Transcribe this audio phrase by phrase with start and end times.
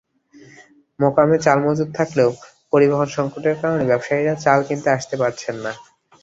[0.99, 2.29] মোকামে চাল মজুত থাকলেও
[2.73, 5.71] পরিবহনসংকটের কারণে ব্যবসায়ীরা চাল কিনতে আসতে পারছেন না।